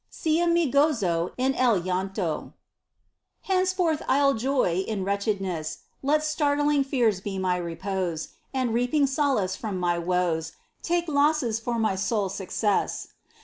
[0.09, 2.53] Sea mi gozo en el llanto.
[3.43, 9.79] Henceforth I'll joy in wretchedness, Let startling fears be my repose, And reaping solace from
[9.79, 13.09] my woes Take losses for my sole success